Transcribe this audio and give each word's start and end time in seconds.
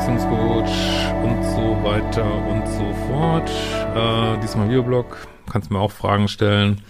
Beziehungscoach 0.00 1.12
und 1.22 1.42
so 1.42 1.84
weiter 1.84 2.24
und 2.46 2.66
so 2.66 2.90
fort. 3.06 3.50
Äh, 3.94 4.40
diesmal 4.40 4.68
Videoblog, 4.70 5.18
kannst 5.50 5.70
mir 5.70 5.78
auch 5.78 5.92
Fragen 5.92 6.26
stellen. 6.26 6.80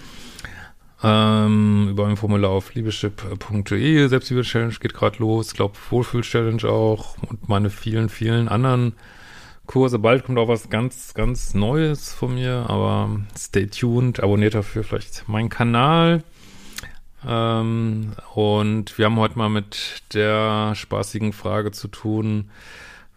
Ähm, 1.03 1.89
über 1.91 2.07
ein 2.07 2.17
Formular 2.17 2.53
auf 2.53 2.73
liebeschip.de. 2.73 4.07
Selbstliebe-Challenge 4.07 4.75
geht 4.79 4.95
gerade 4.95 5.19
los. 5.19 5.49
Ich 5.49 5.55
glaube, 5.55 5.75
Wohlfühl-Challenge 5.91 6.63
auch 6.69 7.17
und 7.29 7.49
meine 7.49 7.69
vielen, 7.69 8.11
vielen 8.11 8.49
anderen 8.49 8.93
Kurse. 9.67 9.99
Bald 9.99 10.25
kommt 10.25 10.39
auch 10.39 10.47
was 10.47 10.71
ganz, 10.71 11.13
ganz 11.13 11.53
Neues 11.53 12.15
von 12.15 12.37
mir, 12.37 12.67
aber 12.69 13.11
stay 13.37 13.67
tuned. 13.67 14.23
Abonniert 14.23 14.55
dafür 14.55 14.85
vielleicht 14.85 15.29
meinen 15.29 15.49
Kanal. 15.49 16.23
Ähm, 17.27 18.13
und 18.37 18.97
wir 18.99 19.07
haben 19.07 19.17
heute 19.17 19.37
mal 19.37 19.51
mit 19.51 20.05
der 20.15 20.77
spaßigen 20.77 21.33
Frage 21.33 21.73
zu 21.73 21.89
tun, 21.89 22.51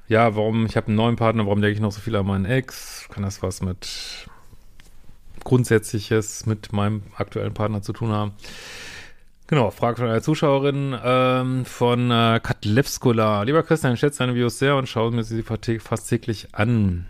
ja, 0.07 0.35
warum, 0.35 0.65
ich 0.65 0.75
habe 0.75 0.87
einen 0.87 0.95
neuen 0.95 1.15
Partner, 1.15 1.45
warum 1.45 1.61
denke 1.61 1.75
ich 1.75 1.81
noch 1.81 1.91
so 1.91 2.01
viel 2.01 2.15
an 2.15 2.25
meinen 2.25 2.45
Ex? 2.45 3.07
Kann 3.09 3.23
das 3.23 3.41
was 3.41 3.61
mit 3.61 4.27
Grundsätzliches 5.43 6.45
mit 6.45 6.73
meinem 6.73 7.03
aktuellen 7.15 7.53
Partner 7.53 7.81
zu 7.81 7.93
tun 7.93 8.11
haben? 8.11 8.33
Genau, 9.47 9.71
Frage 9.71 9.97
von 9.97 10.07
einer 10.07 10.21
Zuschauerin 10.21 10.97
ähm, 11.03 11.65
von 11.65 12.09
äh, 12.09 12.39
Katlevskola. 12.41 13.43
Lieber 13.43 13.63
Christian, 13.63 13.93
ich 13.93 13.99
schätze 13.99 14.19
deine 14.19 14.35
Videos 14.35 14.57
sehr 14.57 14.77
und 14.77 14.87
schaue 14.87 15.11
mir 15.11 15.23
sie 15.23 15.43
fast 15.43 16.09
täglich 16.09 16.47
an. 16.53 17.05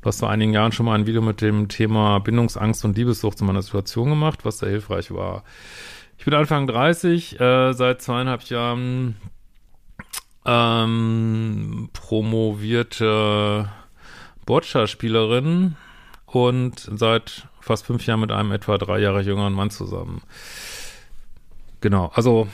Du 0.00 0.08
hast 0.08 0.20
vor 0.20 0.30
einigen 0.30 0.52
Jahren 0.52 0.72
schon 0.72 0.86
mal 0.86 0.94
ein 0.94 1.06
Video 1.06 1.20
mit 1.20 1.40
dem 1.40 1.68
Thema 1.68 2.18
Bindungsangst 2.20 2.84
und 2.84 2.96
Liebessucht 2.96 3.38
zu 3.38 3.44
meiner 3.44 3.62
Situation 3.62 4.08
gemacht, 4.08 4.44
was 4.44 4.58
sehr 4.58 4.70
hilfreich 4.70 5.12
war. 5.12 5.44
Ich 6.16 6.24
bin 6.24 6.34
Anfang 6.34 6.66
30, 6.66 7.40
äh, 7.40 7.72
seit 7.72 8.02
zweieinhalb 8.02 8.42
Jahren 8.44 9.16
ähm, 10.44 11.88
promovierte 11.92 13.68
Boccia-Spielerin 14.46 15.76
und 16.26 16.88
seit 16.94 17.46
fast 17.60 17.86
fünf 17.86 18.06
Jahren 18.06 18.20
mit 18.20 18.32
einem 18.32 18.52
etwa 18.52 18.78
drei 18.78 18.98
Jahre 18.98 19.20
jüngeren 19.22 19.52
Mann 19.52 19.70
zusammen. 19.70 20.22
Genau, 21.80 22.10
also 22.14 22.48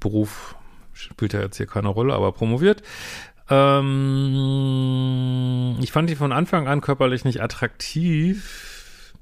Beruf 0.00 0.54
spielt 0.92 1.32
ja 1.32 1.40
jetzt 1.40 1.56
hier 1.56 1.66
keine 1.66 1.88
Rolle, 1.88 2.14
aber 2.14 2.32
promoviert. 2.32 2.82
Ähm, 3.48 3.86
ich 5.80 5.92
fand 5.92 6.10
die 6.10 6.16
von 6.16 6.32
Anfang 6.32 6.66
an 6.68 6.80
körperlich 6.80 7.24
nicht 7.24 7.40
attraktiv. 7.42 9.14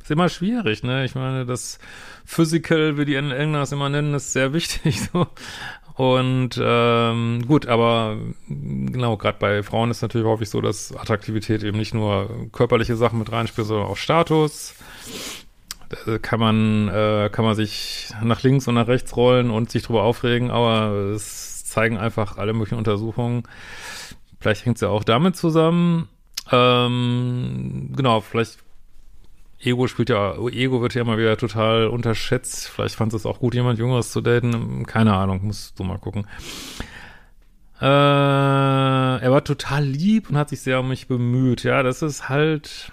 Ist 0.00 0.10
immer 0.10 0.28
schwierig, 0.28 0.82
ne? 0.82 1.04
Ich 1.04 1.14
meine, 1.14 1.46
das 1.46 1.78
Physical, 2.24 2.98
wie 2.98 3.04
die 3.04 3.14
Engländer 3.14 3.62
es 3.62 3.70
immer 3.72 3.88
nennen, 3.88 4.14
ist 4.14 4.32
sehr 4.32 4.52
wichtig. 4.52 5.00
So. 5.12 5.28
Und 5.94 6.58
ähm, 6.62 7.44
gut, 7.46 7.66
aber 7.66 8.16
genau, 8.48 9.16
gerade 9.16 9.38
bei 9.38 9.62
Frauen 9.62 9.90
ist 9.90 10.00
natürlich 10.02 10.26
häufig 10.26 10.48
so, 10.48 10.60
dass 10.60 10.96
Attraktivität 10.96 11.62
eben 11.62 11.76
nicht 11.76 11.92
nur 11.92 12.30
körperliche 12.52 12.96
Sachen 12.96 13.18
mit 13.18 13.30
reinspielt, 13.30 13.66
sondern 13.66 13.88
auch 13.88 13.96
Status. 13.96 14.74
Da 16.06 16.18
kann 16.18 16.40
man, 16.40 16.88
äh, 16.88 17.28
kann 17.30 17.44
man 17.44 17.54
sich 17.54 18.08
nach 18.22 18.42
links 18.42 18.66
und 18.68 18.74
nach 18.74 18.88
rechts 18.88 19.14
rollen 19.16 19.50
und 19.50 19.70
sich 19.70 19.82
drüber 19.82 20.02
aufregen, 20.04 20.50
aber 20.50 20.92
es 21.14 21.66
zeigen 21.66 21.98
einfach 21.98 22.38
alle 22.38 22.54
möglichen 22.54 22.78
Untersuchungen. 22.78 23.42
Vielleicht 24.40 24.64
hängt 24.64 24.76
es 24.78 24.80
ja 24.80 24.88
auch 24.88 25.04
damit 25.04 25.36
zusammen. 25.36 26.08
Ähm, 26.50 27.92
genau, 27.94 28.22
vielleicht 28.22 28.58
Ego 29.62 29.86
spielt 29.86 30.10
ja, 30.10 30.34
Ego 30.48 30.82
wird 30.82 30.94
ja 30.94 31.02
immer 31.02 31.18
wieder 31.18 31.36
total 31.36 31.86
unterschätzt. 31.86 32.68
Vielleicht 32.68 32.96
fand 32.96 33.14
es 33.14 33.26
auch 33.26 33.38
gut, 33.38 33.54
jemand 33.54 33.78
Jüngeres 33.78 34.10
zu 34.10 34.20
daten. 34.20 34.84
Keine 34.86 35.14
Ahnung, 35.14 35.46
musst 35.46 35.78
du 35.78 35.84
mal 35.84 35.98
gucken. 35.98 36.26
Äh, 37.80 37.84
er 37.84 39.30
war 39.30 39.44
total 39.44 39.84
lieb 39.84 40.30
und 40.30 40.36
hat 40.36 40.48
sich 40.48 40.60
sehr 40.60 40.80
um 40.80 40.88
mich 40.88 41.06
bemüht. 41.06 41.62
Ja, 41.62 41.82
das 41.82 42.02
ist 42.02 42.28
halt 42.28 42.90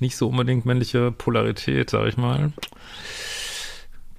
nicht 0.00 0.16
so 0.16 0.28
unbedingt 0.28 0.66
männliche 0.66 1.12
Polarität, 1.12 1.90
sag 1.90 2.06
ich 2.06 2.16
mal 2.16 2.52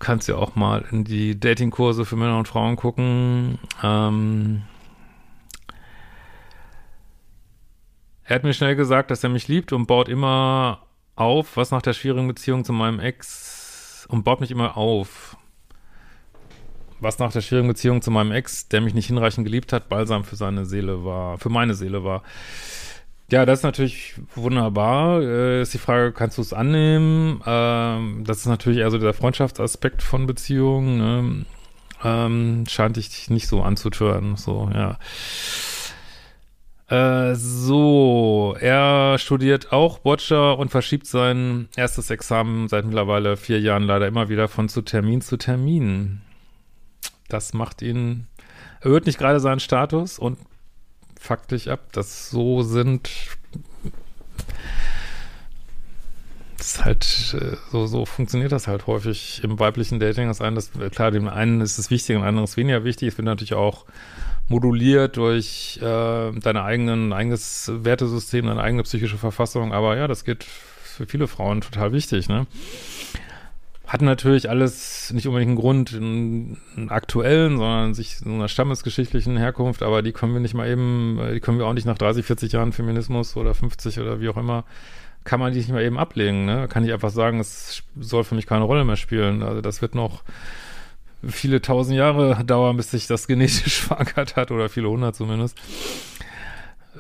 kannst 0.05 0.27
ja 0.27 0.35
auch 0.35 0.55
mal 0.55 0.85
in 0.91 1.03
die 1.03 1.39
Datingkurse 1.39 2.05
für 2.05 2.15
Männer 2.15 2.37
und 2.37 2.47
Frauen 2.47 2.75
gucken. 2.75 3.57
Ähm, 3.81 4.61
er 8.23 8.35
hat 8.35 8.43
mir 8.43 8.53
schnell 8.53 8.75
gesagt, 8.75 9.09
dass 9.09 9.23
er 9.23 9.29
mich 9.29 9.47
liebt 9.47 9.73
und 9.73 9.87
baut 9.87 10.07
immer 10.07 10.84
auf, 11.15 11.57
was 11.57 11.71
nach 11.71 11.81
der 11.81 11.93
schwierigen 11.93 12.27
Beziehung 12.27 12.65
zu 12.65 12.73
meinem 12.73 12.99
Ex 12.99 14.05
und 14.09 14.23
baut 14.23 14.41
mich 14.41 14.51
immer 14.51 14.77
auf. 14.77 15.37
Was 16.99 17.19
nach 17.19 17.31
der 17.31 17.41
schwierigen 17.41 17.67
Beziehung 17.67 18.01
zu 18.01 18.09
meinem 18.09 18.31
Ex, 18.31 18.69
der 18.69 18.81
mich 18.81 18.93
nicht 18.93 19.07
hinreichend 19.07 19.45
geliebt 19.45 19.73
hat, 19.73 19.89
balsam 19.89 20.23
für 20.23 20.35
seine 20.35 20.65
Seele 20.65 21.03
war, 21.03 21.37
für 21.37 21.49
meine 21.49 21.73
Seele 21.73 22.03
war. 22.03 22.23
Ja, 23.31 23.45
das 23.45 23.59
ist 23.59 23.63
natürlich 23.63 24.15
wunderbar. 24.35 25.21
Äh, 25.21 25.61
ist 25.61 25.73
die 25.73 25.79
Frage, 25.79 26.11
kannst 26.11 26.37
du 26.37 26.41
es 26.41 26.53
annehmen? 26.53 27.41
Ähm, 27.45 28.23
das 28.25 28.39
ist 28.39 28.45
natürlich 28.45 28.79
eher 28.79 28.91
so 28.91 28.99
der 28.99 29.13
Freundschaftsaspekt 29.13 30.03
von 30.03 30.27
Beziehungen. 30.27 30.97
Ne? 30.97 31.45
Ähm, 32.03 32.65
scheint 32.69 32.97
dich 32.97 33.29
nicht 33.29 33.47
so 33.47 33.63
anzutören. 33.63 34.35
So, 34.35 34.69
ja. 34.73 34.99
Äh, 36.87 37.33
so, 37.33 38.55
er 38.59 39.17
studiert 39.17 39.71
auch 39.71 39.99
Boccia 39.99 40.51
und 40.51 40.69
verschiebt 40.69 41.07
sein 41.07 41.67
erstes 41.75 42.11
Examen 42.11 42.67
seit 42.67 42.85
mittlerweile 42.85 43.37
vier 43.37 43.59
Jahren 43.59 43.83
leider 43.83 44.07
immer 44.07 44.29
wieder 44.29 44.47
von 44.47 44.69
zu 44.69 44.83
Termin 44.83 45.21
zu 45.21 45.37
Termin. 45.37 46.21
Das 47.27 47.53
macht 47.53 47.81
ihn, 47.81 48.27
erhöht 48.81 49.07
nicht 49.07 49.17
gerade 49.17 49.39
seinen 49.39 49.59
Status 49.59 50.19
und 50.19 50.37
faktisch 51.19 51.67
ab, 51.67 51.91
dass 51.91 52.29
so 52.29 52.61
sind. 52.61 53.09
Das 56.57 56.67
ist 56.67 56.85
halt, 56.85 57.35
äh, 57.39 57.57
so, 57.71 57.87
so 57.87 58.05
funktioniert 58.05 58.51
das 58.51 58.67
halt 58.67 58.85
häufig 58.85 59.43
im 59.43 59.59
weiblichen 59.59 59.99
Dating. 59.99 60.27
Das 60.27 60.39
eine, 60.39 60.55
das, 60.55 60.71
klar, 60.91 61.09
dem 61.09 61.27
einen 61.27 61.61
ist 61.61 61.79
es 61.79 61.89
wichtig, 61.89 62.15
dem 62.15 62.23
anderen 62.23 62.43
ist 62.43 62.57
weniger 62.57 62.83
wichtig. 62.83 63.07
Es 63.07 63.17
wird 63.17 63.25
natürlich 63.25 63.55
auch 63.55 63.85
moduliert 64.47 65.17
durch 65.17 65.79
äh, 65.81 66.31
deine 66.31 66.63
eigenen, 66.63 67.13
eigenes 67.13 67.71
Wertesystem, 67.73 68.45
deine 68.45 68.61
eigene 68.61 68.83
psychische 68.83 69.17
Verfassung. 69.17 69.73
Aber 69.73 69.97
ja, 69.97 70.07
das 70.07 70.23
geht 70.23 70.43
für 70.43 71.05
viele 71.05 71.27
Frauen 71.27 71.61
total 71.61 71.91
wichtig, 71.91 72.29
ne? 72.29 72.47
hat 73.87 74.01
natürlich 74.01 74.49
alles 74.49 75.11
nicht 75.13 75.27
unbedingt 75.27 75.49
einen 75.49 75.57
Grund, 75.59 75.93
einen, 75.93 76.57
einen 76.75 76.89
aktuellen, 76.89 77.57
sondern 77.57 77.93
sich 77.93 78.17
so 78.17 78.29
einer 78.29 78.47
stammesgeschichtlichen 78.47 79.37
Herkunft, 79.37 79.83
aber 79.83 80.01
die 80.01 80.11
können 80.11 80.33
wir 80.33 80.39
nicht 80.39 80.55
mal 80.55 80.67
eben, 80.67 81.19
die 81.33 81.39
können 81.39 81.59
wir 81.59 81.67
auch 81.67 81.73
nicht 81.73 81.85
nach 81.85 81.97
30, 81.97 82.25
40 82.25 82.51
Jahren 82.51 82.73
Feminismus 82.73 83.37
oder 83.37 83.53
50 83.53 83.99
oder 83.99 84.19
wie 84.19 84.29
auch 84.29 84.37
immer, 84.37 84.63
kann 85.23 85.39
man 85.39 85.53
die 85.53 85.59
nicht 85.59 85.69
mal 85.69 85.83
eben 85.83 85.99
ablegen, 85.99 86.45
ne? 86.45 86.67
Kann 86.67 86.83
ich 86.83 86.93
einfach 86.93 87.09
sagen, 87.09 87.39
es 87.39 87.83
soll 87.99 88.23
für 88.23 88.35
mich 88.35 88.47
keine 88.47 88.63
Rolle 88.63 88.85
mehr 88.85 88.95
spielen. 88.95 89.43
Also 89.43 89.61
das 89.61 89.81
wird 89.81 89.95
noch 89.95 90.23
viele 91.27 91.61
tausend 91.61 91.97
Jahre 91.97 92.43
dauern, 92.45 92.77
bis 92.77 92.91
sich 92.91 93.07
das 93.07 93.27
genetisch 93.27 93.81
verankert 93.81 94.35
hat 94.35 94.51
oder 94.51 94.69
viele 94.69 94.89
hundert 94.89 95.15
zumindest 95.15 95.57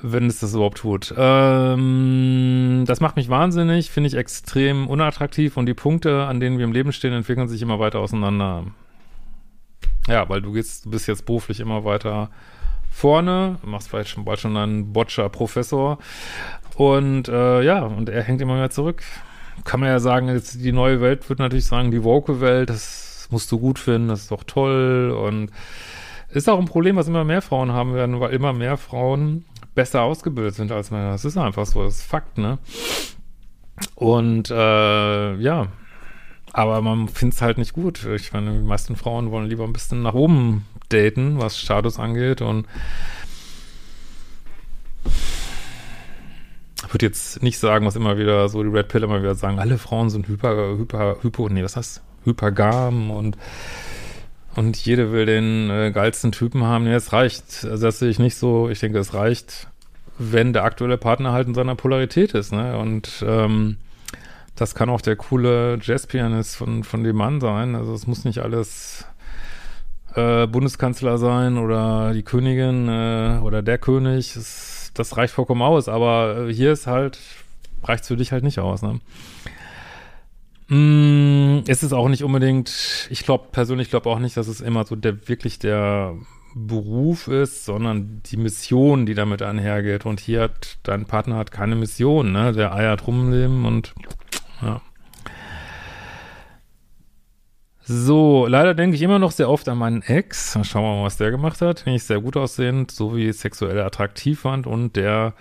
wenn 0.01 0.27
es 0.27 0.39
das 0.39 0.53
überhaupt 0.53 0.79
tut. 0.79 1.13
Ähm, 1.17 2.83
das 2.85 2.99
macht 2.99 3.15
mich 3.15 3.29
wahnsinnig, 3.29 3.89
finde 3.89 4.07
ich 4.07 4.15
extrem 4.15 4.87
unattraktiv 4.87 5.57
und 5.57 5.65
die 5.65 5.73
Punkte, 5.73 6.25
an 6.25 6.39
denen 6.39 6.57
wir 6.57 6.65
im 6.65 6.73
Leben 6.73 6.91
stehen, 6.91 7.13
entwickeln 7.13 7.47
sich 7.47 7.61
immer 7.61 7.79
weiter 7.79 7.99
auseinander. 7.99 8.65
Ja, 10.07 10.29
weil 10.29 10.41
du 10.41 10.51
gehst, 10.51 10.85
du 10.85 10.91
bist 10.91 11.07
jetzt 11.07 11.25
beruflich 11.25 11.59
immer 11.59 11.83
weiter 11.83 12.29
vorne, 12.91 13.57
machst 13.63 13.89
vielleicht 13.89 14.09
schon 14.09 14.25
bald 14.25 14.39
schon 14.39 14.55
einen 14.55 14.93
Boccia-Professor 14.93 15.97
und 16.75 17.27
äh, 17.27 17.61
ja, 17.63 17.83
und 17.83 18.09
er 18.09 18.23
hängt 18.23 18.41
immer 18.41 18.55
mehr 18.55 18.69
zurück. 18.69 19.03
Kann 19.63 19.79
man 19.79 19.89
ja 19.89 19.99
sagen, 19.99 20.27
jetzt 20.27 20.63
die 20.63 20.71
neue 20.71 21.01
Welt 21.01 21.27
wird 21.29 21.39
natürlich 21.39 21.65
sagen, 21.65 21.91
die 21.91 22.03
Woke-Welt, 22.03 22.69
das 22.69 23.14
musst 23.31 23.51
du 23.51 23.59
gut 23.59 23.79
finden, 23.79 24.07
das 24.09 24.21
ist 24.21 24.31
doch 24.31 24.43
toll 24.43 25.11
und 25.11 25.51
ist 26.29 26.49
auch 26.49 26.59
ein 26.59 26.65
Problem, 26.65 26.95
was 26.95 27.07
immer 27.07 27.23
mehr 27.23 27.41
Frauen 27.41 27.71
haben 27.71 27.93
werden, 27.93 28.19
weil 28.19 28.33
immer 28.33 28.53
mehr 28.53 28.77
Frauen 28.77 29.45
besser 29.73 30.01
ausgebildet 30.01 30.55
sind 30.55 30.71
als 30.71 30.91
Männer. 30.91 31.11
Das 31.11 31.25
ist 31.25 31.37
einfach 31.37 31.65
so, 31.65 31.83
das 31.83 31.95
ist 31.95 32.03
Fakt, 32.03 32.37
ne? 32.37 32.57
Und 33.95 34.49
äh, 34.49 35.35
ja, 35.35 35.67
aber 36.53 36.81
man 36.81 37.09
findet 37.09 37.35
es 37.35 37.41
halt 37.41 37.57
nicht 37.57 37.73
gut. 37.73 38.05
Ich 38.05 38.31
meine, 38.31 38.53
die 38.53 38.65
meisten 38.65 38.95
Frauen 38.95 39.31
wollen 39.31 39.47
lieber 39.47 39.65
ein 39.65 39.73
bisschen 39.73 40.01
nach 40.01 40.13
oben 40.13 40.65
daten, 40.89 41.39
was 41.39 41.59
Status 41.59 41.99
angeht 41.99 42.41
und 42.41 42.65
ich 46.85 46.93
würde 46.93 47.05
jetzt 47.05 47.43
nicht 47.43 47.59
sagen, 47.59 47.85
was 47.85 47.95
immer 47.95 48.17
wieder 48.17 48.47
so 48.47 48.63
die 48.63 48.69
Red 48.69 48.87
Pill 48.87 49.03
immer 49.03 49.21
wieder 49.21 49.35
sagen, 49.35 49.59
alle 49.59 49.77
Frauen 49.77 50.09
sind 50.09 50.27
hyper, 50.27 50.77
hyper, 50.77 51.17
hypo, 51.21 51.49
nee, 51.49 51.63
was 51.63 51.75
heißt 51.75 52.01
hypergam 52.25 53.11
und 53.11 53.37
und 54.55 54.77
jede 54.77 55.11
will 55.11 55.25
den 55.25 55.69
äh, 55.69 55.91
geilsten 55.91 56.31
Typen 56.31 56.63
haben. 56.63 56.87
Ja, 56.87 56.93
es 56.93 57.11
reicht. 57.11 57.65
Also 57.65 57.85
das 57.85 57.99
sehe 57.99 58.09
ich 58.09 58.19
nicht 58.19 58.37
so. 58.37 58.69
Ich 58.69 58.79
denke, 58.79 58.99
es 58.99 59.13
reicht, 59.13 59.67
wenn 60.17 60.53
der 60.53 60.63
aktuelle 60.63 60.97
Partner 60.97 61.33
halt 61.33 61.47
in 61.47 61.53
seiner 61.53 61.75
Polarität 61.75 62.33
ist. 62.33 62.53
Ne? 62.53 62.77
Und 62.77 63.23
ähm, 63.27 63.75
das 64.55 64.73
kann 64.73 64.89
auch 64.89 65.01
der 65.01 65.17
coole 65.17 65.77
Jazzpianist 65.81 66.55
von, 66.55 66.85
von 66.85 67.03
dem 67.03 67.17
Mann 67.17 67.41
sein. 67.41 67.75
Also 67.75 67.93
es 67.93 68.07
muss 68.07 68.23
nicht 68.23 68.39
alles 68.39 69.05
äh, 70.15 70.47
Bundeskanzler 70.47 71.17
sein 71.17 71.57
oder 71.57 72.13
die 72.13 72.23
Königin 72.23 72.87
äh, 72.87 73.39
oder 73.43 73.61
der 73.61 73.77
König. 73.77 74.33
Das, 74.35 74.91
das 74.93 75.17
reicht 75.17 75.33
vollkommen 75.33 75.61
aus, 75.61 75.89
aber 75.89 76.47
äh, 76.47 76.53
hier 76.53 76.71
ist 76.71 76.87
halt, 76.87 77.19
reicht 77.83 78.05
für 78.05 78.15
dich 78.15 78.31
halt 78.31 78.45
nicht 78.45 78.59
aus, 78.59 78.81
ne? 78.81 79.01
Mm, 80.67 81.59
es 81.67 81.83
ist 81.83 81.93
auch 81.93 82.09
nicht 82.09 82.23
unbedingt, 82.23 83.07
ich 83.11 83.23
glaube 83.23 83.49
persönlich 83.51 83.89
glaube 83.89 84.09
auch 84.09 84.19
nicht, 84.19 84.35
dass 84.35 84.47
es 84.47 84.61
immer 84.61 84.85
so 84.85 84.95
der 84.95 85.27
wirklich 85.27 85.59
der 85.59 86.15
Beruf 86.55 87.27
ist, 87.27 87.65
sondern 87.65 88.21
die 88.25 88.37
Mission, 88.37 89.05
die 89.05 89.13
damit 89.13 89.41
einhergeht. 89.41 90.05
Und 90.05 90.21
hier 90.21 90.43
hat 90.43 90.77
dein 90.83 91.05
Partner 91.05 91.35
hat 91.35 91.51
keine 91.51 91.75
Mission, 91.75 92.31
ne? 92.31 92.53
Der 92.53 92.73
eiert 92.73 93.05
rumleben 93.05 93.65
und 93.65 93.93
ja. 94.61 94.81
So, 97.87 98.47
leider 98.47 98.73
denke 98.73 98.95
ich 98.95 99.03
immer 99.03 99.19
noch 99.19 99.31
sehr 99.31 99.49
oft 99.49 99.67
an 99.69 99.77
meinen 99.77 100.01
Ex. 100.01 100.57
Schauen 100.63 100.83
wir 100.83 100.95
mal, 100.95 101.03
was 101.03 101.17
der 101.17 101.29
gemacht 101.29 101.61
hat. 101.61 101.85
Den 101.85 101.93
ich 101.93 102.03
sehr 102.03 102.21
gut 102.21 102.35
aussehend, 102.37 102.89
so 102.89 103.15
wie 103.15 103.31
sexuell 103.31 103.79
attraktiv 103.81 104.39
fand 104.39 104.65
und 104.65 104.95
der 104.95 105.33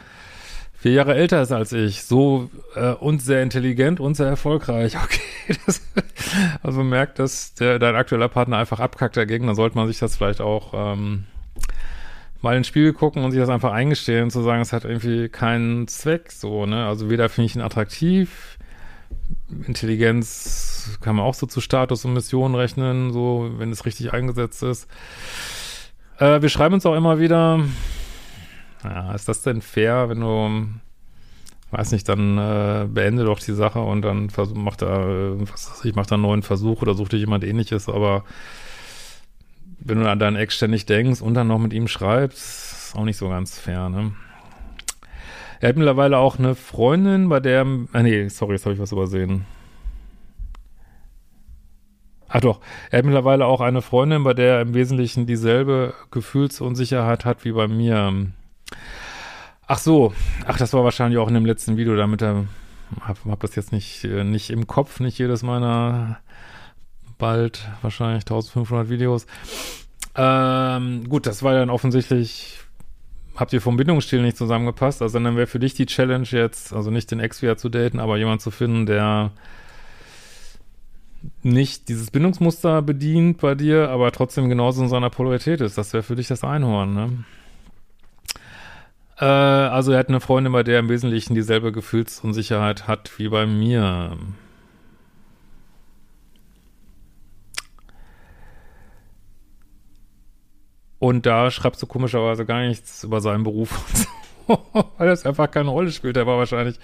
vier 0.84 0.92
Jahre 0.92 1.14
älter 1.14 1.40
ist 1.40 1.50
als 1.50 1.72
ich, 1.72 2.04
so 2.04 2.50
äh, 2.74 2.90
und 2.90 3.22
sehr 3.22 3.42
intelligent 3.42 4.00
und 4.00 4.16
sehr 4.16 4.26
erfolgreich. 4.26 4.94
Okay, 5.04 5.58
das, 5.64 5.80
also 6.62 6.82
merkt, 6.82 7.18
dass 7.18 7.54
der, 7.54 7.78
dein 7.78 7.96
aktueller 7.96 8.28
Partner 8.28 8.58
einfach 8.58 8.80
abkackt 8.80 9.16
dagegen, 9.16 9.46
dann 9.46 9.56
sollte 9.56 9.76
man 9.76 9.86
sich 9.86 9.98
das 9.98 10.16
vielleicht 10.16 10.42
auch 10.42 10.74
ähm, 10.74 11.24
mal 12.42 12.54
ins 12.54 12.66
Spiel 12.66 12.92
gucken 12.92 13.24
und 13.24 13.30
sich 13.30 13.40
das 13.40 13.48
einfach 13.48 13.72
eingestehen, 13.72 14.30
zu 14.30 14.42
sagen, 14.42 14.60
es 14.60 14.74
hat 14.74 14.84
irgendwie 14.84 15.30
keinen 15.30 15.88
Zweck, 15.88 16.30
so, 16.30 16.66
ne? 16.66 16.86
Also 16.86 17.08
weder 17.08 17.30
finde 17.30 17.46
ich 17.46 17.56
ihn 17.56 17.62
attraktiv, 17.62 18.58
Intelligenz 19.66 20.98
kann 21.00 21.16
man 21.16 21.24
auch 21.24 21.34
so 21.34 21.46
zu 21.46 21.62
Status 21.62 22.04
und 22.04 22.12
Mission 22.12 22.54
rechnen, 22.54 23.10
so, 23.10 23.50
wenn 23.56 23.72
es 23.72 23.86
richtig 23.86 24.12
eingesetzt 24.12 24.62
ist. 24.62 24.86
Äh, 26.18 26.42
wir 26.42 26.50
schreiben 26.50 26.74
uns 26.74 26.84
auch 26.84 26.94
immer 26.94 27.18
wieder, 27.18 27.60
ja, 28.84 29.14
ist 29.14 29.28
das 29.28 29.42
denn 29.42 29.62
fair, 29.62 30.08
wenn 30.08 30.20
du, 30.20 30.66
weiß 31.70 31.92
nicht, 31.92 32.08
dann 32.08 32.38
äh, 32.38 32.86
beende 32.88 33.24
doch 33.24 33.40
die 33.40 33.54
Sache 33.54 33.80
und 33.80 34.02
dann 34.02 34.30
mach 34.54 34.76
da, 34.76 35.06
was 35.38 35.70
weiß 35.70 35.84
ich, 35.86 35.94
mach 35.94 36.06
da 36.06 36.14
einen 36.16 36.22
neuen 36.22 36.42
Versuch 36.42 36.82
oder 36.82 36.94
such 36.94 37.08
dir 37.08 37.18
jemand 37.18 37.44
ähnliches, 37.44 37.88
aber 37.88 38.24
wenn 39.80 40.00
du 40.00 40.10
an 40.10 40.18
deinen 40.18 40.36
Ex 40.36 40.54
ständig 40.54 40.86
denkst 40.86 41.20
und 41.20 41.34
dann 41.34 41.48
noch 41.48 41.58
mit 41.58 41.72
ihm 41.72 41.88
schreibst, 41.88 42.38
ist 42.38 42.96
auch 42.96 43.04
nicht 43.04 43.16
so 43.16 43.28
ganz 43.28 43.58
fair, 43.58 43.88
ne? 43.88 44.12
Er 45.60 45.70
hat 45.70 45.76
mittlerweile 45.76 46.18
auch 46.18 46.38
eine 46.38 46.54
Freundin, 46.54 47.28
bei 47.30 47.40
der, 47.40 47.66
ah 47.92 48.02
nee, 48.02 48.28
sorry, 48.28 48.52
jetzt 48.54 48.66
habe 48.66 48.74
ich 48.74 48.80
was 48.80 48.92
übersehen. 48.92 49.46
Ach 52.28 52.40
doch, 52.40 52.60
er 52.90 52.98
hat 52.98 53.04
mittlerweile 53.06 53.46
auch 53.46 53.60
eine 53.60 53.80
Freundin, 53.80 54.24
bei 54.24 54.34
der 54.34 54.56
er 54.56 54.62
im 54.62 54.74
Wesentlichen 54.74 55.24
dieselbe 55.24 55.94
Gefühlsunsicherheit 56.10 57.24
hat 57.24 57.44
wie 57.44 57.52
bei 57.52 57.68
mir. 57.68 58.26
Ach 59.66 59.78
so, 59.78 60.12
ach, 60.46 60.58
das 60.58 60.72
war 60.72 60.84
wahrscheinlich 60.84 61.18
auch 61.18 61.28
in 61.28 61.34
dem 61.34 61.46
letzten 61.46 61.76
Video, 61.76 61.96
damit 61.96 62.22
er, 62.22 62.44
hab, 63.00 63.24
hab 63.24 63.40
das 63.40 63.54
jetzt 63.54 63.72
nicht, 63.72 64.04
äh, 64.04 64.24
nicht 64.24 64.50
im 64.50 64.66
Kopf, 64.66 65.00
nicht 65.00 65.18
jedes 65.18 65.42
meiner 65.42 66.18
bald 67.16 67.68
wahrscheinlich 67.80 68.24
1500 68.24 68.90
Videos. 68.90 69.26
Ähm, 70.16 71.08
gut, 71.08 71.26
das 71.26 71.42
war 71.42 71.54
dann 71.54 71.70
offensichtlich, 71.70 72.58
habt 73.36 73.52
ihr 73.52 73.60
vom 73.60 73.76
Bindungsstil 73.76 74.20
nicht 74.20 74.36
zusammengepasst, 74.36 75.00
also 75.00 75.18
dann 75.18 75.36
wäre 75.36 75.46
für 75.46 75.58
dich 75.58 75.74
die 75.74 75.86
Challenge 75.86 76.26
jetzt, 76.30 76.72
also 76.72 76.90
nicht 76.90 77.10
den 77.10 77.20
Ex 77.20 77.40
wieder 77.40 77.56
zu 77.56 77.68
daten, 77.68 78.00
aber 78.00 78.18
jemand 78.18 78.42
zu 78.42 78.50
finden, 78.50 78.86
der 78.86 79.32
nicht 81.42 81.88
dieses 81.88 82.10
Bindungsmuster 82.10 82.82
bedient 82.82 83.38
bei 83.38 83.54
dir, 83.54 83.88
aber 83.88 84.12
trotzdem 84.12 84.48
genauso 84.48 84.82
in 84.82 84.88
seiner 84.88 85.10
Polarität 85.10 85.60
ist. 85.62 85.78
Das 85.78 85.92
wäre 85.92 86.02
für 86.02 86.16
dich 86.16 86.28
das 86.28 86.44
Einhorn, 86.44 86.94
ne? 86.94 87.24
Äh, 89.18 89.24
also 89.24 89.92
er 89.92 89.98
hat 89.98 90.08
eine 90.08 90.20
Freundin, 90.20 90.52
bei 90.52 90.62
der 90.62 90.78
im 90.80 90.88
Wesentlichen 90.88 91.34
dieselbe 91.34 91.72
Gefühlsunsicherheit 91.72 92.88
hat 92.88 93.18
wie 93.18 93.28
bei 93.28 93.46
mir. 93.46 94.16
Und 100.98 101.26
da 101.26 101.50
schreibst 101.50 101.82
du 101.82 101.86
komischerweise 101.86 102.46
gar 102.46 102.66
nichts 102.66 103.04
über 103.04 103.20
seinen 103.20 103.44
Beruf 103.44 103.78
weil 104.98 105.08
das 105.08 105.26
einfach 105.26 105.50
keine 105.50 105.70
Rolle 105.70 105.90
spielt. 105.90 106.16
Der 106.16 106.26
war 106.26 106.38
wahrscheinlich, 106.38 106.78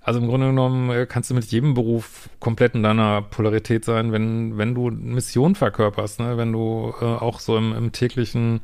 also 0.00 0.20
im 0.20 0.28
Grunde 0.28 0.48
genommen 0.48 0.90
äh, 0.90 1.06
kannst 1.06 1.30
du 1.30 1.34
mit 1.34 1.44
jedem 1.46 1.74
Beruf 1.74 2.28
komplett 2.40 2.74
in 2.74 2.82
deiner 2.82 3.22
Polarität 3.22 3.84
sein, 3.84 4.12
wenn, 4.12 4.58
wenn 4.58 4.74
du 4.74 4.90
Mission 4.90 5.54
verkörperst, 5.54 6.20
ne? 6.20 6.36
wenn 6.36 6.52
du 6.52 6.94
äh, 7.00 7.04
auch 7.04 7.40
so 7.40 7.56
im, 7.56 7.74
im 7.74 7.92
täglichen 7.92 8.60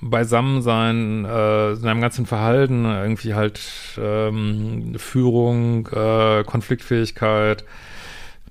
Beisammensein, 0.00 1.24
äh, 1.24 1.72
in 1.72 1.86
einem 1.86 2.00
ganzen 2.00 2.26
Verhalten, 2.26 2.84
irgendwie 2.84 3.34
halt 3.34 3.60
ähm, 3.98 4.94
Führung, 4.96 5.88
äh, 5.88 6.42
Konfliktfähigkeit, 6.44 7.64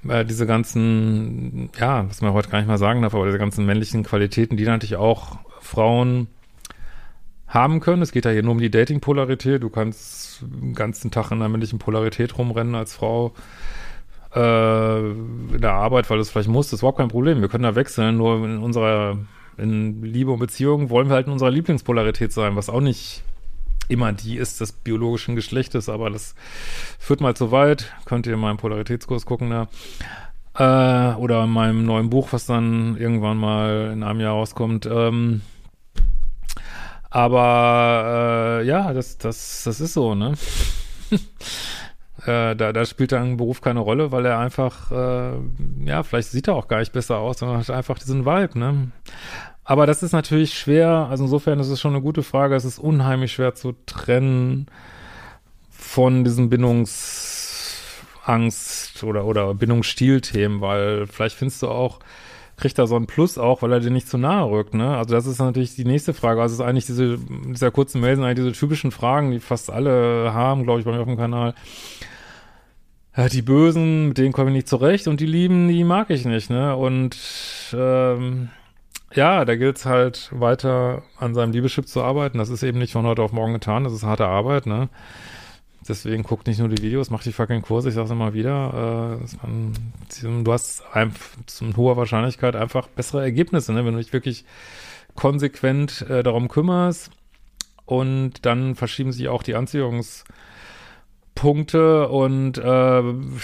äh, 0.08 0.26
diese 0.26 0.46
ganzen, 0.46 1.70
ja, 1.80 2.08
was 2.08 2.22
man 2.22 2.34
heute 2.34 2.50
gar 2.50 2.60
nicht 2.60 2.68
mal 2.68 2.78
sagen 2.78 3.02
darf, 3.02 3.16
aber 3.16 3.26
diese 3.26 3.40
ganzen 3.40 3.66
männlichen 3.66 4.04
Qualitäten, 4.04 4.58
die 4.58 4.66
natürlich 4.66 4.96
auch 4.96 5.40
Frauen 5.60 6.28
haben 7.48 7.80
können. 7.80 8.04
Es 8.04 8.12
geht 8.12 8.26
ja 8.26 8.32
hier 8.32 8.44
nur 8.44 8.52
um 8.52 8.60
die 8.60 8.70
Dating-Polarität. 8.70 9.64
Du 9.64 9.70
kannst 9.70 10.44
den 10.44 10.76
ganzen 10.76 11.10
Tag 11.10 11.32
in 11.32 11.40
einer 11.40 11.50
männlichen 11.50 11.80
Polarität 11.80 12.38
rumrennen 12.38 12.76
als 12.76 12.94
Frau 12.94 13.34
äh, 14.36 15.10
in 15.10 15.60
der 15.60 15.74
Arbeit, 15.74 16.10
weil 16.10 16.18
du 16.18 16.22
es 16.22 16.30
vielleicht 16.30 16.48
musst. 16.48 16.72
Das 16.72 16.78
ist 16.78 16.82
überhaupt 16.84 17.00
kein 17.00 17.08
Problem. 17.08 17.42
Wir 17.42 17.50
können 17.50 17.64
da 17.64 17.76
wechseln, 17.76 18.18
nur 18.18 18.46
in 18.46 18.60
unserer 18.60 19.18
in 19.60 20.04
Liebe 20.04 20.32
und 20.32 20.40
Beziehung 20.40 20.90
wollen 20.90 21.10
wir 21.10 21.16
halt 21.16 21.28
in 21.28 21.34
unserer 21.34 21.52
Lieblingspolarität 21.52 22.32
sein, 22.32 22.56
was 22.56 22.70
auch 22.70 22.82
nicht 22.82 23.24
immer 23.90 24.14
die 24.14 24.38
ist 24.38 24.62
des 24.62 24.72
biologischen 24.72 25.36
Geschlechtes, 25.36 25.90
aber 25.90 26.10
das 26.10 26.36
führt 27.00 27.22
mal 27.22 27.36
zu 27.36 27.52
weit. 27.52 27.92
Könnt 28.06 28.28
ihr 28.28 28.34
in 28.34 28.40
meinem 28.40 28.58
Polaritätskurs 28.58 29.26
gucken 29.26 29.50
da. 29.50 29.68
Äh, 30.56 31.16
oder 31.16 31.44
in 31.44 31.50
meinem 31.50 31.86
neuen 31.86 32.10
Buch, 32.10 32.30
was 32.32 32.46
dann 32.46 32.98
irgendwann 32.98 33.38
mal 33.38 33.92
in 33.94 34.04
einem 34.04 34.20
Jahr 34.20 34.34
rauskommt. 34.34 34.86
Ähm, 34.86 35.42
aber 37.10 38.60
äh, 38.62 38.68
ja, 38.68 38.94
das, 38.94 39.18
das, 39.18 39.64
das 39.64 39.82
ist 39.82 39.94
so, 39.94 40.14
ne? 40.14 40.34
äh, 42.26 42.56
da, 42.56 42.74
da 42.74 42.86
spielt 42.86 43.12
dann 43.12 43.38
Beruf 43.38 43.62
keine 43.62 43.80
Rolle, 43.80 44.12
weil 44.12 44.26
er 44.26 44.38
einfach, 44.38 44.92
äh, 44.92 45.32
ja, 45.86 46.04
vielleicht 46.04 46.30
sieht 46.30 46.48
er 46.48 46.56
auch 46.56 46.68
gar 46.68 46.80
nicht 46.80 46.94
besser 46.94 47.18
aus, 47.18 47.40
sondern 47.40 47.58
hat 47.58 47.70
einfach 47.72 47.98
diesen 47.98 48.26
Vibe, 48.26 48.60
ne? 48.60 48.92
Aber 49.70 49.86
das 49.86 50.02
ist 50.02 50.14
natürlich 50.14 50.58
schwer, 50.58 51.08
also 51.12 51.26
insofern 51.26 51.60
ist 51.60 51.70
es 51.70 51.80
schon 51.80 51.94
eine 51.94 52.02
gute 52.02 52.24
Frage, 52.24 52.56
es 52.56 52.66
ist 52.66 52.80
unheimlich 52.80 53.34
schwer 53.34 53.54
zu 53.54 53.76
trennen 53.86 54.66
von 55.70 56.24
diesen 56.24 56.50
Bindungsangst 56.50 59.04
oder, 59.04 59.26
oder 59.26 59.54
Bindungsstilthemen, 59.54 60.60
weil 60.60 61.06
vielleicht 61.06 61.36
findest 61.36 61.62
du 61.62 61.68
auch, 61.68 62.00
kriegt 62.58 62.80
er 62.80 62.88
so 62.88 62.96
ein 62.96 63.06
Plus 63.06 63.38
auch, 63.38 63.62
weil 63.62 63.72
er 63.72 63.80
dir 63.80 63.92
nicht 63.92 64.08
zu 64.08 64.18
nahe 64.18 64.50
rückt, 64.50 64.74
ne? 64.74 64.98
Also 64.98 65.14
das 65.14 65.28
ist 65.28 65.38
natürlich 65.38 65.76
die 65.76 65.86
nächste 65.86 66.16
Frage. 66.16 66.42
Also 66.42 66.54
es 66.54 66.60
ist 66.62 66.66
eigentlich 66.66 66.88
diese, 66.88 67.20
dieser 67.20 67.70
kurzen 67.70 68.02
Mail 68.02 68.16
sind 68.16 68.26
eigentlich 68.26 68.48
diese 68.48 68.60
typischen 68.60 68.90
Fragen, 68.90 69.30
die 69.30 69.40
fast 69.40 69.70
alle 69.70 70.34
haben, 70.34 70.64
glaube 70.64 70.80
ich, 70.80 70.86
bei 70.86 70.94
mir 70.94 71.02
auf 71.02 71.06
dem 71.06 71.16
Kanal. 71.16 71.54
Ja, 73.16 73.30
die 73.30 73.44
Bösen, 73.44 74.08
mit 74.08 74.18
denen 74.18 74.34
komme 74.34 74.50
ich 74.50 74.56
nicht 74.56 74.68
zurecht 74.68 75.08
und 75.08 75.20
die 75.20 75.28
Lieben, 75.28 75.68
die 75.68 75.84
mag 75.84 76.10
ich 76.10 76.26
nicht, 76.26 76.50
ne? 76.50 76.76
Und 76.76 77.16
ähm, 77.72 78.50
ja, 79.14 79.46
da 79.46 79.56
gilt 79.56 79.78
es 79.78 79.86
halt 79.86 80.30
weiter 80.32 81.04
an 81.18 81.34
seinem 81.34 81.52
Liebeschip 81.52 81.88
zu 81.88 82.04
arbeiten. 82.04 82.38
Das 82.38 82.50
ist 82.50 82.64
eben 82.64 82.80
nicht 82.80 82.94
von 82.94 83.06
heute 83.06 83.24
auf 83.24 83.32
morgen 83.32 83.54
getan, 83.54 83.84
das 83.84 83.94
ist 83.94 84.04
harte 84.04 84.28
Arbeit, 84.28 84.66
ne? 84.66 84.90
Deswegen 85.88 86.24
guckt 86.24 86.46
nicht 86.46 86.60
nur 86.60 86.70
die 86.70 86.84
Videos, 86.84 87.10
macht 87.10 87.26
die 87.26 87.32
fucking 87.32 87.62
Kurse, 87.62 87.90
ich 87.90 87.96
sag's 87.96 88.12
immer 88.12 88.34
wieder. 88.34 89.20
Äh, 89.22 90.44
du 90.44 90.52
hast 90.52 90.84
einfach 90.94 91.38
mit 91.62 91.78
hoher 91.78 91.98
Wahrscheinlichkeit 91.98 92.56
einfach 92.56 92.88
bessere 92.88 93.24
Ergebnisse, 93.24 93.74
ne? 93.74 93.86
wenn 93.86 93.94
du 93.94 94.00
dich 94.00 94.14
wirklich 94.14 94.46
konsequent 95.16 96.06
äh, 96.10 96.22
darum 96.22 96.48
kümmerst. 96.48 97.10
Und 97.86 98.46
dann 98.46 98.76
verschieben 98.76 99.12
sich 99.12 99.30
auch 99.30 99.42
die 99.42 99.56
Anziehungspunkte 99.56 102.08
und 102.10 102.60
äh, 102.60 103.04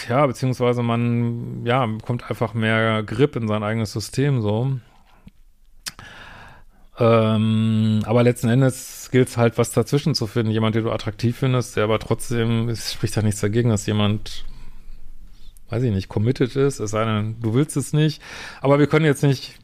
ja, 0.09 0.27
beziehungsweise 0.27 0.83
man 0.83 1.65
ja 1.65 1.83
bekommt 1.87 2.29
einfach 2.29 2.53
mehr 2.53 3.01
Grip 3.01 3.35
in 3.35 3.47
sein 3.47 3.63
eigenes 3.63 3.91
System 3.91 4.41
so. 4.41 4.73
Ähm, 6.97 8.01
aber 8.05 8.23
letzten 8.23 8.47
Endes 8.47 9.09
gilt 9.11 9.27
es 9.27 9.37
halt, 9.37 9.57
was 9.57 9.71
dazwischen 9.71 10.15
zu 10.15 10.27
finden. 10.27 10.51
Jemand, 10.51 10.75
den 10.75 10.83
du 10.85 10.91
attraktiv 10.91 11.37
findest, 11.37 11.75
der 11.75 11.83
aber 11.83 11.99
trotzdem, 11.99 12.69
es 12.69 12.93
spricht 12.93 13.15
ja 13.15 13.21
nichts 13.21 13.41
dagegen, 13.41 13.69
dass 13.69 13.85
jemand, 13.85 14.45
weiß 15.69 15.83
ich 15.83 15.91
nicht, 15.91 16.07
committed 16.07 16.55
ist, 16.55 16.79
es 16.79 16.91
sei 16.91 17.03
denn, 17.05 17.35
du 17.41 17.53
willst 17.53 17.75
es 17.75 17.91
nicht. 17.91 18.21
Aber 18.61 18.79
wir 18.79 18.87
können 18.87 19.05
jetzt 19.05 19.23
nicht 19.23 19.59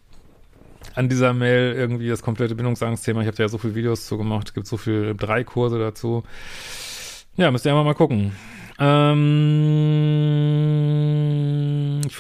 an 0.94 1.08
dieser 1.08 1.34
Mail 1.34 1.74
irgendwie 1.74 2.10
das 2.10 2.22
komplette 2.22 2.56
Bindungsangstthema, 2.56 3.22
ich 3.22 3.28
habe 3.28 3.38
da 3.38 3.44
ja 3.44 3.50
so 3.50 3.58
viele 3.58 3.76
Videos 3.76 4.08
zu 4.08 4.18
gemacht, 4.18 4.54
gibt 4.54 4.68
so 4.68 4.76
viele, 4.78 5.16
drei 5.16 5.46
Kurse 5.46 5.80
dazu. 5.80 6.24
Ja, 7.38 7.50
müsst 7.50 7.66
ihr 7.66 7.72
einfach 7.72 7.86
mal 7.86 7.94
gucken. 7.94 8.34
Ähm 8.78 10.61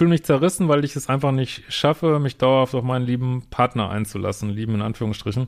fühle 0.01 0.09
mich 0.09 0.23
zerrissen, 0.23 0.67
weil 0.67 0.83
ich 0.83 0.95
es 0.95 1.09
einfach 1.09 1.31
nicht 1.31 1.61
schaffe, 1.71 2.17
mich 2.17 2.37
dauerhaft 2.37 2.73
auf 2.73 2.83
meinen 2.83 3.05
lieben 3.05 3.43
Partner 3.51 3.91
einzulassen, 3.91 4.49
lieben 4.49 4.73
in 4.73 4.81
Anführungsstrichen. 4.81 5.47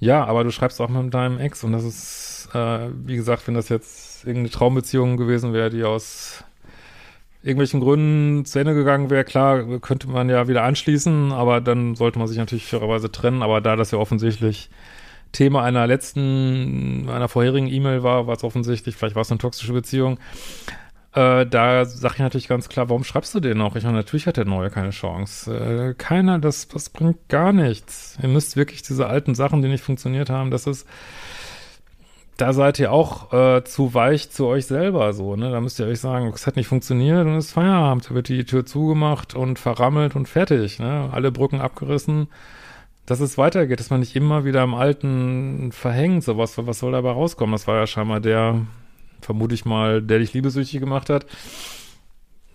Ja, 0.00 0.24
aber 0.24 0.42
du 0.42 0.50
schreibst 0.50 0.80
auch 0.80 0.88
mit 0.88 1.14
deinem 1.14 1.38
Ex 1.38 1.62
und 1.62 1.70
das 1.70 1.84
ist, 1.84 2.48
äh, 2.52 2.88
wie 3.04 3.14
gesagt, 3.14 3.46
wenn 3.46 3.54
das 3.54 3.68
jetzt 3.68 4.24
irgendeine 4.24 4.50
Traumbeziehung 4.50 5.16
gewesen 5.16 5.52
wäre, 5.52 5.70
die 5.70 5.84
aus 5.84 6.42
irgendwelchen 7.44 7.78
Gründen 7.78 8.44
zu 8.44 8.58
Ende 8.58 8.74
gegangen 8.74 9.08
wäre, 9.08 9.22
klar, 9.22 9.78
könnte 9.78 10.08
man 10.08 10.28
ja 10.28 10.48
wieder 10.48 10.64
anschließen, 10.64 11.30
aber 11.30 11.60
dann 11.60 11.94
sollte 11.94 12.18
man 12.18 12.26
sich 12.26 12.38
natürlich 12.38 12.66
fairerweise 12.66 13.12
trennen. 13.12 13.44
Aber 13.44 13.60
da 13.60 13.76
das 13.76 13.92
ja 13.92 13.98
offensichtlich 13.98 14.68
Thema 15.30 15.62
einer 15.62 15.86
letzten, 15.86 17.08
einer 17.08 17.28
vorherigen 17.28 17.68
E-Mail 17.68 18.02
war, 18.02 18.26
war 18.26 18.34
es 18.34 18.42
offensichtlich, 18.42 18.96
vielleicht 18.96 19.14
war 19.14 19.22
es 19.22 19.30
eine 19.30 19.38
toxische 19.38 19.72
Beziehung. 19.72 20.18
Äh, 21.16 21.46
da 21.46 21.86
sage 21.86 22.14
ich 22.14 22.20
natürlich 22.20 22.46
ganz 22.46 22.68
klar, 22.68 22.90
warum 22.90 23.02
schreibst 23.02 23.34
du 23.34 23.40
den 23.40 23.56
noch? 23.56 23.74
Ich 23.74 23.84
meine, 23.84 23.96
natürlich 23.96 24.26
hat 24.26 24.36
der 24.36 24.44
Neue 24.44 24.70
keine 24.70 24.90
Chance. 24.90 25.52
Äh, 25.52 25.94
keiner, 25.94 26.38
das, 26.38 26.68
das 26.68 26.90
bringt 26.90 27.28
gar 27.28 27.52
nichts. 27.52 28.18
Ihr 28.22 28.28
müsst 28.28 28.56
wirklich 28.56 28.82
diese 28.82 29.06
alten 29.06 29.34
Sachen, 29.34 29.62
die 29.62 29.68
nicht 29.68 29.82
funktioniert 29.82 30.30
haben, 30.30 30.50
das 30.50 30.66
ist 30.66 30.86
da 32.36 32.52
seid 32.52 32.78
ihr 32.78 32.92
auch 32.92 33.32
äh, 33.32 33.64
zu 33.64 33.94
weich 33.94 34.30
zu 34.30 34.46
euch 34.46 34.66
selber 34.66 35.12
so, 35.14 35.36
ne? 35.36 35.50
Da 35.50 35.60
müsst 35.60 35.78
ihr 35.80 35.86
euch 35.86 36.00
sagen, 36.00 36.30
es 36.34 36.46
hat 36.46 36.56
nicht 36.56 36.68
funktioniert 36.68 37.26
und 37.26 37.36
es 37.36 37.46
ist 37.46 37.52
Feierabend, 37.52 38.10
da 38.10 38.14
wird 38.14 38.28
die 38.28 38.44
Tür 38.44 38.66
zugemacht 38.66 39.34
und 39.34 39.58
verrammelt 39.58 40.16
und 40.16 40.28
fertig, 40.28 40.78
ne? 40.78 41.08
Alle 41.12 41.32
Brücken 41.32 41.60
abgerissen, 41.60 42.28
dass 43.06 43.20
es 43.20 43.38
weitergeht, 43.38 43.80
dass 43.80 43.90
man 43.90 44.00
nicht 44.00 44.16
immer 44.16 44.44
wieder 44.44 44.62
im 44.62 44.74
Alten 44.74 45.72
verhängt, 45.72 46.24
sowas, 46.24 46.58
was 46.58 46.78
soll 46.78 46.92
dabei 46.92 47.12
rauskommen? 47.12 47.52
Das 47.52 47.66
war 47.66 47.76
ja 47.76 47.86
scheinbar 47.86 48.20
der, 48.20 48.66
vermute 49.26 49.54
ich 49.54 49.64
mal, 49.64 50.00
der 50.00 50.20
dich 50.20 50.32
liebesüchtig 50.32 50.80
gemacht 50.80 51.10
hat. 51.10 51.26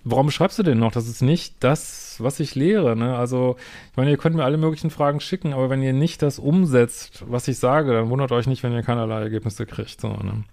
Warum 0.04 0.32
schreibst 0.32 0.58
du 0.58 0.64
denn 0.64 0.80
noch? 0.80 0.94
Das 0.94 1.08
ist 1.08 1.22
nicht 1.22 1.56
das, 1.60 2.16
was 2.20 2.40
ich 2.40 2.56
lehre. 2.56 2.96
Ne? 2.96 3.16
Also, 3.16 3.58
ich 3.92 3.98
meine, 3.98 4.10
ihr 4.10 4.18
könnt 4.18 4.36
mir 4.36 4.46
alle 4.46 4.58
möglichen 4.58 4.90
Fragen 4.90 5.20
schicken, 5.20 5.54
aber 5.54 5.70
wenn 5.70 5.84
ihr 5.84 5.94
nicht 5.94 6.22
das 6.22 6.40
umsetzt, 6.40 7.24
was 7.28 7.48
ich 7.48 7.60
sage, 7.60 7.92
dann 7.94 8.10
wundert 8.10 8.32
euch 8.32 8.48
nicht, 8.48 8.64
wenn 8.64 8.74
ihr 8.74 8.82
keinerlei 8.82 9.22
Ergebnisse 9.22 9.66
kriegt. 9.66 10.02
So, 10.02 10.08
ne? 10.08 10.46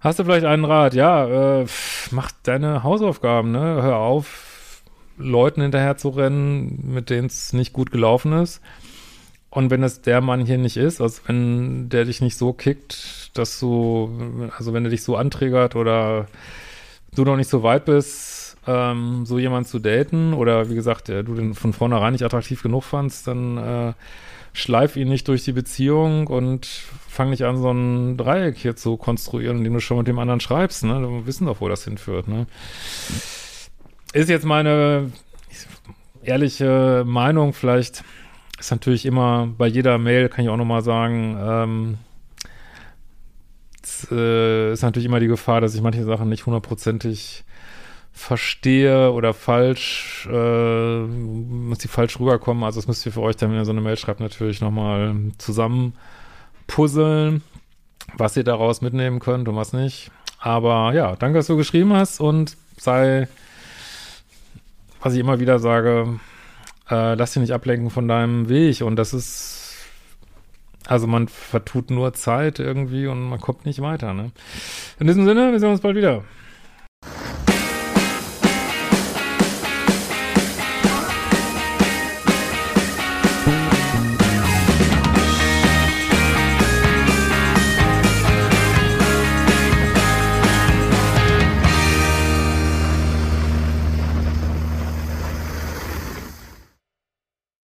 Hast 0.00 0.18
du 0.18 0.24
vielleicht 0.24 0.44
einen 0.44 0.64
Rat? 0.64 0.92
Ja, 0.92 1.60
äh, 1.60 1.66
mach 2.10 2.30
deine 2.42 2.82
Hausaufgaben, 2.82 3.52
ne? 3.52 3.80
Hör 3.82 3.96
auf, 3.96 4.82
Leuten 5.16 5.62
hinterher 5.62 5.96
zu 5.96 6.10
rennen, 6.10 6.92
mit 6.92 7.10
denen 7.10 7.28
es 7.28 7.52
nicht 7.52 7.72
gut 7.72 7.90
gelaufen 7.90 8.32
ist. 8.32 8.60
Und 9.50 9.70
wenn 9.70 9.82
es 9.82 10.02
der 10.02 10.20
Mann 10.20 10.44
hier 10.44 10.58
nicht 10.58 10.76
ist, 10.76 11.00
also 11.00 11.22
wenn 11.26 11.88
der 11.88 12.04
dich 12.04 12.20
nicht 12.20 12.36
so 12.36 12.52
kickt, 12.52 13.25
dass 13.38 13.58
du, 13.60 14.50
also 14.56 14.72
wenn 14.72 14.84
er 14.84 14.90
dich 14.90 15.02
so 15.02 15.16
anträgert 15.16 15.76
oder 15.76 16.26
du 17.14 17.24
noch 17.24 17.36
nicht 17.36 17.50
so 17.50 17.62
weit 17.62 17.84
bist, 17.84 18.56
ähm, 18.66 19.24
so 19.26 19.38
jemand 19.38 19.68
zu 19.68 19.78
daten 19.78 20.34
oder 20.34 20.68
wie 20.70 20.74
gesagt, 20.74 21.08
der, 21.08 21.22
du 21.22 21.34
den 21.34 21.54
von 21.54 21.72
vornherein 21.72 22.12
nicht 22.12 22.24
attraktiv 22.24 22.62
genug 22.62 22.84
fandst, 22.84 23.26
dann 23.26 23.58
äh, 23.58 23.92
schleif 24.52 24.96
ihn 24.96 25.08
nicht 25.08 25.28
durch 25.28 25.44
die 25.44 25.52
Beziehung 25.52 26.26
und 26.26 26.66
fang 27.08 27.30
nicht 27.30 27.44
an, 27.44 27.58
so 27.58 27.70
ein 27.70 28.16
Dreieck 28.16 28.56
hier 28.56 28.76
zu 28.76 28.96
konstruieren, 28.96 29.58
indem 29.58 29.74
du 29.74 29.80
schon 29.80 29.98
mit 29.98 30.08
dem 30.08 30.18
anderen 30.18 30.40
schreibst, 30.40 30.84
ne? 30.84 31.00
Wir 31.00 31.26
wissen 31.26 31.46
doch, 31.46 31.60
wo 31.60 31.68
das 31.68 31.84
hinführt, 31.84 32.28
ne? 32.28 32.46
Ist 34.12 34.28
jetzt 34.28 34.46
meine 34.46 35.12
ehrliche 36.22 37.04
Meinung, 37.06 37.52
vielleicht 37.52 38.02
ist 38.58 38.70
natürlich 38.70 39.04
immer 39.06 39.48
bei 39.58 39.66
jeder 39.66 39.98
Mail, 39.98 40.28
kann 40.28 40.44
ich 40.44 40.50
auch 40.50 40.56
nochmal 40.56 40.82
sagen, 40.82 41.36
ähm, 41.38 41.98
äh, 44.10 44.72
ist 44.72 44.82
natürlich 44.82 45.06
immer 45.06 45.20
die 45.20 45.26
Gefahr, 45.26 45.60
dass 45.60 45.74
ich 45.74 45.82
manche 45.82 46.04
Sachen 46.04 46.28
nicht 46.28 46.46
hundertprozentig 46.46 47.44
verstehe 48.12 49.12
oder 49.12 49.34
falsch, 49.34 50.26
äh, 50.32 51.00
muss 51.00 51.78
die 51.78 51.88
falsch 51.88 52.18
rüberkommen. 52.18 52.64
Also 52.64 52.80
das 52.80 52.88
müsst 52.88 53.04
ihr 53.04 53.12
für 53.12 53.20
euch 53.20 53.36
dann, 53.36 53.50
wenn 53.50 53.58
ihr 53.58 53.64
so 53.64 53.72
eine 53.72 53.82
Mail 53.82 53.98
schreibt, 53.98 54.20
natürlich 54.20 54.60
nochmal 54.60 55.14
zusammen 55.36 55.92
puzzeln, 56.66 57.42
was 58.16 58.36
ihr 58.36 58.44
daraus 58.44 58.80
mitnehmen 58.80 59.20
könnt 59.20 59.48
und 59.48 59.56
was 59.56 59.72
nicht. 59.72 60.10
Aber 60.38 60.94
ja, 60.94 61.14
danke, 61.16 61.38
dass 61.38 61.46
du 61.46 61.56
geschrieben 61.56 61.92
hast 61.92 62.20
und 62.20 62.56
sei, 62.78 63.28
was 65.02 65.14
ich 65.14 65.20
immer 65.20 65.38
wieder 65.38 65.58
sage, 65.58 66.18
äh, 66.90 67.14
lass 67.14 67.32
dich 67.32 67.42
nicht 67.42 67.52
ablenken 67.52 67.90
von 67.90 68.08
deinem 68.08 68.48
Weg 68.48 68.80
und 68.80 68.96
das 68.96 69.12
ist 69.12 69.65
also 70.86 71.06
man 71.06 71.28
vertut 71.28 71.90
nur 71.90 72.12
Zeit 72.14 72.58
irgendwie 72.58 73.06
und 73.06 73.28
man 73.28 73.40
kommt 73.40 73.66
nicht 73.66 73.80
weiter. 73.80 74.14
Ne? 74.14 74.30
In 74.98 75.06
diesem 75.06 75.24
Sinne, 75.24 75.52
wir 75.52 75.60
sehen 75.60 75.70
uns 75.70 75.80
bald 75.80 75.96
wieder. 75.96 76.24